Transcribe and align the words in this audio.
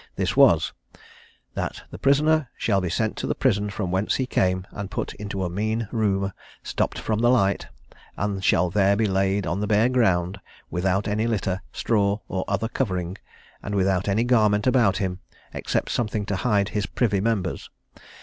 This 0.15 0.35
was, 0.35 0.73
"That 1.53 1.83
the 1.91 1.99
prisoner 1.99 2.49
shall 2.57 2.81
be 2.81 2.89
sent 2.89 3.17
to 3.17 3.27
the 3.27 3.35
prison 3.35 3.69
from 3.69 3.91
whence 3.91 4.15
he 4.15 4.25
came, 4.25 4.65
and 4.71 4.89
put 4.89 5.13
into 5.13 5.43
a 5.43 5.49
mean 5.51 5.87
room, 5.91 6.33
stopped 6.63 6.97
from 6.97 7.19
the 7.19 7.29
light, 7.29 7.67
and 8.17 8.43
shall 8.43 8.71
there 8.71 8.95
be 8.95 9.05
laid 9.05 9.45
on 9.45 9.59
the 9.59 9.67
bare 9.67 9.89
ground, 9.89 10.39
without 10.71 11.07
any 11.07 11.27
litter, 11.27 11.61
straw, 11.71 12.17
or 12.27 12.43
other 12.47 12.67
covering, 12.67 13.19
and 13.61 13.75
without 13.75 14.07
any 14.07 14.23
garment 14.23 14.65
about 14.65 14.97
him, 14.97 15.19
except 15.53 15.91
something 15.91 16.25
to 16.25 16.35
hide 16.37 16.69
his 16.69 16.87
privy 16.87 17.19
members. 17.21 17.69